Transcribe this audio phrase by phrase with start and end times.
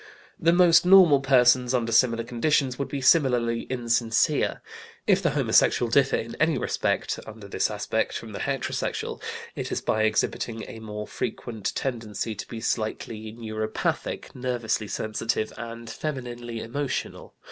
[0.39, 4.59] The most normal persons, under similar conditions, would be similarly insincere.
[5.05, 9.21] If the homosexual differ in any respect, under this aspect, from the heterosexual,
[9.55, 15.87] it is by exhibiting a more frequent tendency to be slightly neuropathic, nervously sensitive, and
[15.87, 17.35] femininely emotional.